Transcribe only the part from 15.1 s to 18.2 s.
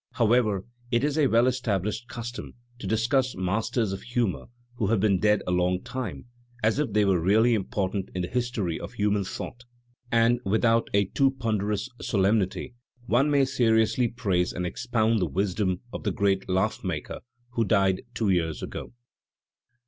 the wisdom of the great laugh maker who died